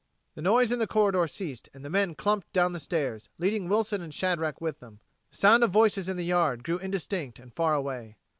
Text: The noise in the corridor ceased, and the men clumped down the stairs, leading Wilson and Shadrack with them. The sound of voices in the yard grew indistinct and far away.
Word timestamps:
The 0.33 0.41
noise 0.41 0.71
in 0.71 0.79
the 0.79 0.87
corridor 0.87 1.27
ceased, 1.27 1.69
and 1.75 1.85
the 1.85 1.89
men 1.91 2.15
clumped 2.15 2.51
down 2.53 2.73
the 2.73 2.79
stairs, 2.79 3.29
leading 3.37 3.69
Wilson 3.69 4.01
and 4.01 4.11
Shadrack 4.11 4.59
with 4.59 4.79
them. 4.79 4.99
The 5.29 5.37
sound 5.37 5.63
of 5.63 5.69
voices 5.69 6.09
in 6.09 6.17
the 6.17 6.25
yard 6.25 6.63
grew 6.63 6.79
indistinct 6.79 7.37
and 7.37 7.53
far 7.53 7.75
away. 7.75 8.17